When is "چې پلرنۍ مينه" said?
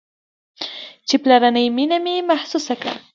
1.07-1.97